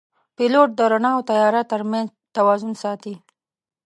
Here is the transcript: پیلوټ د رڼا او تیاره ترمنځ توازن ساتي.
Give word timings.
پیلوټ 0.35 0.69
د 0.75 0.79
رڼا 0.91 1.11
او 1.15 1.21
تیاره 1.29 1.61
ترمنځ 1.71 2.07
توازن 2.35 2.71
ساتي. 2.83 3.15